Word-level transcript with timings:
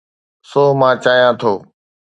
سو، 0.49 0.61
مان 0.79 0.95
چاهيان 1.03 1.33
ٿو 1.41 1.53